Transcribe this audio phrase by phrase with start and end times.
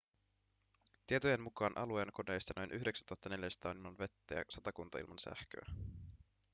[1.07, 5.65] tietojen mukaan alueen kodeista noin 9 400 on ilman vettä ja satakunta ilman sähköä